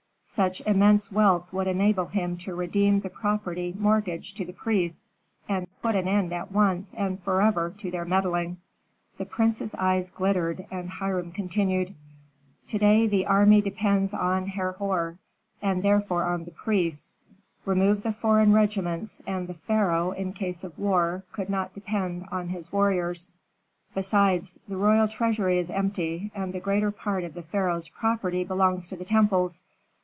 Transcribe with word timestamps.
Such 0.25 0.61
immense 0.61 1.11
wealth 1.11 1.51
would 1.51 1.67
enable 1.67 2.05
him 2.05 2.37
to 2.37 2.55
redeem 2.55 3.01
the 3.01 3.09
property 3.09 3.75
mortgaged 3.77 4.37
to 4.37 4.45
the 4.45 4.53
priests, 4.53 5.09
and 5.49 5.67
put 5.81 5.93
an 5.93 6.07
end 6.07 6.31
at 6.31 6.53
once 6.53 6.93
and 6.93 7.21
forever 7.21 7.73
to 7.79 7.91
their 7.91 8.05
meddling." 8.05 8.55
The 9.17 9.25
prince's 9.25 9.75
eyes 9.75 10.09
glittered, 10.09 10.65
and 10.71 10.89
Hiram 10.89 11.33
continued, 11.33 11.95
"To 12.67 12.77
day 12.79 13.07
the 13.07 13.25
army 13.25 13.59
depends 13.59 14.13
on 14.13 14.47
Herhor, 14.47 15.17
and 15.61 15.83
therefore 15.83 16.23
on 16.23 16.45
the 16.45 16.51
priests; 16.51 17.13
remove 17.65 18.01
the 18.01 18.13
foreign 18.13 18.53
regiments, 18.53 19.21
and 19.27 19.49
the 19.49 19.53
pharaoh, 19.55 20.11
in 20.11 20.31
case 20.31 20.63
of 20.63 20.79
war, 20.79 21.25
could 21.33 21.49
not 21.49 21.73
depend 21.73 22.25
on 22.31 22.47
his 22.47 22.71
warriors. 22.71 23.35
"Besides, 23.93 24.57
the 24.65 24.77
royal 24.77 25.09
treasury 25.09 25.57
is 25.57 25.69
empty, 25.69 26.31
and 26.33 26.53
the 26.53 26.61
greater 26.61 26.89
part 26.91 27.25
of 27.25 27.33
the 27.33 27.43
pharaoh's 27.43 27.89
property 27.89 28.45
belongs 28.45 28.87
to 28.87 28.95
the 28.95 29.03
temples. 29.03 29.63